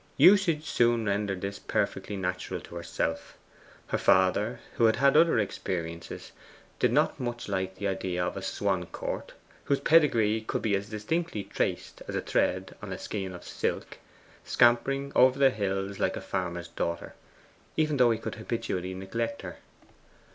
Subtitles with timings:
[0.17, 3.37] Usage soon rendered this perfectly natural to herself.
[3.89, 6.31] Her father, who had had other experiences,
[6.79, 9.33] did not much like the idea of a Swancourt,
[9.65, 13.99] whose pedigree could be as distinctly traced as a thread in a skein of silk,
[14.43, 17.13] scampering over the hills like a farmer's daughter,
[17.77, 19.57] even though he could habitually neglect her.